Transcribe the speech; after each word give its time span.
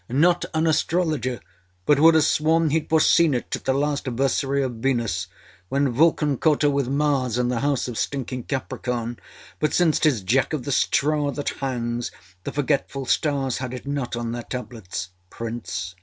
Not 0.09 0.45
an 0.55 0.65
astrologer, 0.65 1.39
but 1.85 1.99
would 1.99 2.15
haâ 2.15 2.23
sworn 2.23 2.71
heâd 2.71 2.89
foreseen 2.89 3.35
it 3.35 3.55
at 3.55 3.65
the 3.65 3.73
last 3.73 4.05
versary 4.05 4.65
of 4.65 4.77
Venus, 4.77 5.27
when 5.69 5.89
Vulcan 5.91 6.37
caught 6.37 6.63
her 6.63 6.71
with 6.71 6.87
Mars 6.87 7.37
in 7.37 7.49
the 7.49 7.59
house 7.59 7.87
of 7.87 7.99
stinking 7.99 8.45
Capricorn. 8.45 9.19
But 9.59 9.75
since 9.75 9.99
âtis 9.99 10.25
Jack 10.25 10.53
of 10.53 10.63
the 10.63 10.71
Straw 10.71 11.29
that 11.33 11.49
hangs, 11.49 12.09
the 12.45 12.51
forgetful 12.51 13.05
stars 13.05 13.59
had 13.59 13.75
it 13.75 13.85
not 13.85 14.15
on 14.15 14.31
their 14.31 14.41
tablets. 14.41 15.09
PRINCE. 15.29 15.93